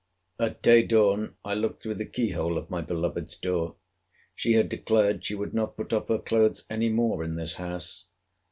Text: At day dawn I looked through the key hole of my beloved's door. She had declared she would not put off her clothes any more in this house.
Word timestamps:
At 0.39 0.63
day 0.63 0.81
dawn 0.81 1.35
I 1.45 1.53
looked 1.53 1.79
through 1.83 1.93
the 1.93 2.07
key 2.07 2.31
hole 2.31 2.57
of 2.57 2.71
my 2.71 2.81
beloved's 2.81 3.35
door. 3.35 3.75
She 4.33 4.53
had 4.53 4.67
declared 4.67 5.23
she 5.23 5.35
would 5.35 5.53
not 5.53 5.77
put 5.77 5.93
off 5.93 6.07
her 6.07 6.17
clothes 6.17 6.65
any 6.71 6.89
more 6.89 7.23
in 7.23 7.35
this 7.35 7.53
house. 7.57 8.07